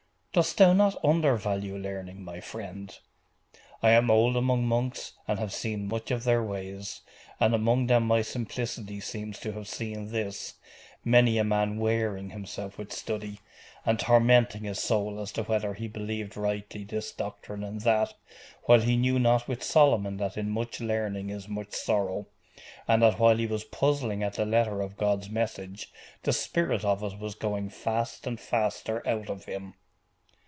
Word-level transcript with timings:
'Dost 0.33 0.59
thou 0.59 0.71
not 0.71 0.95
undervalue 1.03 1.75
learning, 1.77 2.23
my 2.23 2.39
friend?' 2.39 2.99
'I 3.83 3.91
am 3.91 4.09
old 4.09 4.37
among 4.37 4.63
monks, 4.65 5.11
and 5.27 5.37
have 5.37 5.51
seen 5.51 5.89
much 5.89 6.09
of 6.09 6.23
their 6.23 6.41
ways; 6.41 7.01
and 7.41 7.53
among 7.53 7.87
them 7.87 8.07
my 8.07 8.21
simplicity 8.21 9.01
seems 9.01 9.37
to 9.39 9.51
have 9.51 9.67
seen 9.67 10.09
this 10.09 10.53
many 11.03 11.37
a 11.37 11.43
man 11.43 11.77
wearing 11.77 12.29
himself 12.29 12.77
with 12.77 12.93
study, 12.93 13.41
and 13.85 13.99
tormenting 13.99 14.63
his 14.63 14.79
soul 14.79 15.19
as 15.19 15.33
to 15.33 15.43
whether 15.43 15.73
he 15.73 15.89
believed 15.89 16.37
rightly 16.37 16.85
this 16.85 17.11
doctrine 17.11 17.61
and 17.61 17.81
that, 17.81 18.13
while 18.63 18.79
he 18.79 18.95
knew 18.95 19.19
not 19.19 19.49
with 19.49 19.61
Solomon 19.61 20.15
that 20.15 20.37
in 20.37 20.49
much 20.49 20.79
learning 20.79 21.29
is 21.29 21.49
much 21.49 21.73
sorrow, 21.73 22.25
and 22.87 23.01
that 23.03 23.19
while 23.19 23.35
he 23.35 23.47
was 23.47 23.65
puzzling 23.65 24.23
at 24.23 24.35
the 24.35 24.45
letter 24.45 24.79
of 24.79 24.95
God's 24.95 25.29
message, 25.29 25.91
the 26.23 26.31
spirit 26.31 26.85
of 26.85 27.03
it 27.03 27.19
was 27.19 27.35
going 27.35 27.67
fast 27.69 28.25
and 28.25 28.39
faster 28.39 29.05
out 29.05 29.29
of 29.29 29.43
him. 29.43 29.73